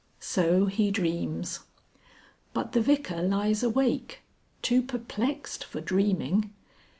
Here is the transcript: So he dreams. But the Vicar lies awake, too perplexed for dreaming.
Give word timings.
So 0.19 0.65
he 0.65 0.89
dreams. 0.89 1.59
But 2.55 2.71
the 2.71 2.81
Vicar 2.81 3.21
lies 3.21 3.61
awake, 3.61 4.23
too 4.63 4.81
perplexed 4.81 5.63
for 5.63 5.79
dreaming. 5.79 6.49